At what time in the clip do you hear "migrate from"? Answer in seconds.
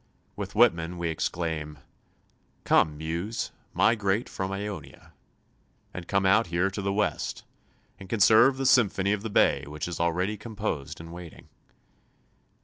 3.71-4.49